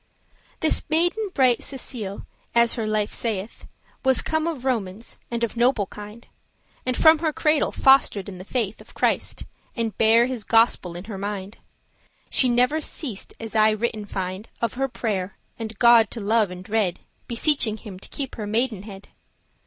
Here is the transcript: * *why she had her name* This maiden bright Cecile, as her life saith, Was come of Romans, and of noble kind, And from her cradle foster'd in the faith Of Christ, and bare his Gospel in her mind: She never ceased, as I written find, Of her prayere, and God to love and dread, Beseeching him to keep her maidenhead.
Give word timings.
* 0.15 0.29
*why 0.29 0.31
she 0.31 0.33
had 0.33 0.33
her 0.33 0.49
name* 0.49 0.59
This 0.61 0.83
maiden 0.89 1.29
bright 1.35 1.61
Cecile, 1.61 2.25
as 2.55 2.73
her 2.73 2.87
life 2.87 3.13
saith, 3.13 3.67
Was 4.03 4.23
come 4.23 4.47
of 4.47 4.65
Romans, 4.65 5.19
and 5.29 5.43
of 5.43 5.55
noble 5.55 5.85
kind, 5.85 6.27
And 6.87 6.97
from 6.97 7.19
her 7.19 7.31
cradle 7.31 7.71
foster'd 7.71 8.27
in 8.27 8.39
the 8.39 8.43
faith 8.43 8.81
Of 8.81 8.95
Christ, 8.95 9.43
and 9.75 9.95
bare 9.99 10.25
his 10.25 10.43
Gospel 10.43 10.95
in 10.95 11.03
her 11.03 11.19
mind: 11.19 11.59
She 12.31 12.49
never 12.49 12.81
ceased, 12.81 13.35
as 13.39 13.53
I 13.55 13.69
written 13.69 14.05
find, 14.07 14.49
Of 14.59 14.73
her 14.73 14.87
prayere, 14.87 15.37
and 15.59 15.77
God 15.77 16.09
to 16.09 16.19
love 16.19 16.49
and 16.49 16.63
dread, 16.65 17.01
Beseeching 17.27 17.77
him 17.77 17.99
to 17.99 18.09
keep 18.09 18.33
her 18.37 18.47
maidenhead. 18.47 19.09